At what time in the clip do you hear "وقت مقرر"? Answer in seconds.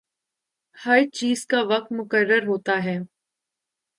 1.67-2.47